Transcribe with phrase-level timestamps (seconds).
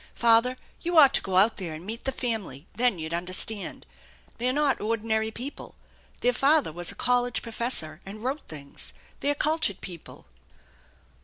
[0.15, 3.85] Father, you ought to go out there and meet the family; then you'd understand.
[4.39, 5.75] They're not ordinary people.
[6.21, 8.93] Their father was a college professor and wrote things.
[9.19, 10.25] They're cultured people."